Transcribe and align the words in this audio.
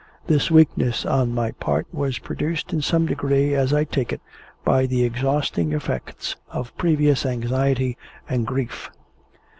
This 0.25 0.49
weakness 0.49 1.05
on 1.05 1.31
my 1.31 1.51
part 1.51 1.85
was 1.93 2.17
produced 2.17 2.73
in 2.73 2.81
some 2.81 3.05
degree, 3.05 3.53
as 3.53 3.71
I 3.71 3.83
take 3.83 4.11
it, 4.11 4.19
by 4.65 4.87
the 4.87 5.03
exhausting 5.03 5.73
effects 5.73 6.35
of 6.49 6.75
previous 6.75 7.23
anxiety 7.23 7.99
and 8.27 8.47
grief. 8.47 8.89